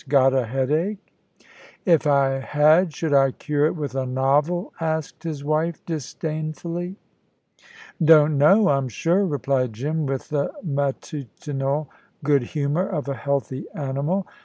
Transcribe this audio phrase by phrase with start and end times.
[0.09, 1.13] "Got a headache?"
[1.85, 6.95] "If I had, should I cure it with a novel?" asked his wife, disdainfully.
[8.03, 11.91] "Don't know, I'm sure," replied Jim, with the matutinal
[12.23, 14.25] good humour of a healthy animal.